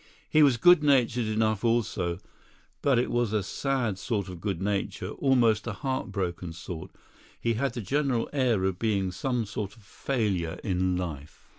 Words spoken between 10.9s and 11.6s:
life.